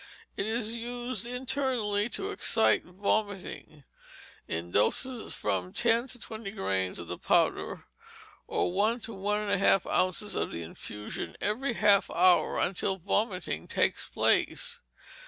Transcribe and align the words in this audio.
It 0.35 0.47
is 0.47 0.73
used 0.75 1.27
internally 1.27 2.09
to 2.09 2.31
excite 2.31 2.83
vomiting, 2.83 3.83
in 4.47 4.71
doses 4.71 5.21
of 5.21 5.33
from 5.35 5.71
ten 5.73 6.07
to 6.07 6.17
twenty 6.17 6.49
grains 6.49 6.97
of 6.97 7.07
the 7.07 7.19
powder, 7.19 7.85
or 8.47 8.71
one 8.71 8.99
to 9.01 9.13
one 9.13 9.41
and 9.41 9.51
a 9.51 9.59
half 9.59 9.85
ounce 9.85 10.23
of 10.33 10.49
the 10.49 10.63
infusion, 10.63 11.37
every 11.39 11.73
half 11.73 12.09
hour 12.09 12.57
until 12.57 12.97
vomiting 12.97 13.67
takes 13.67 14.07
place. 14.07 14.79